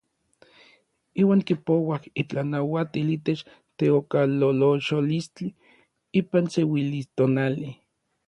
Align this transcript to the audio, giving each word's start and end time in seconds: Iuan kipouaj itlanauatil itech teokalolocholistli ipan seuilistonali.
Iuan 1.23 1.41
kipouaj 1.47 1.99
itlanauatil 2.21 3.11
itech 3.17 3.43
teokalolocholistli 3.77 5.49
ipan 6.23 6.51
seuilistonali. 6.57 7.69